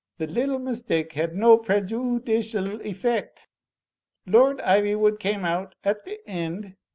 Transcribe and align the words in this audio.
The 0.17 0.25
little 0.25 0.57
mistake 0.57 1.11
had 1.13 1.35
no 1.35 1.59
preju 1.59 2.19
udicial 2.19 2.83
effect. 2.83 3.47
Lord 4.25 4.57
Ivywood 4.61 5.19
came 5.19 5.45
out, 5.45 5.75
at 5.83 6.05
the 6.05 6.27
end. 6.27 6.75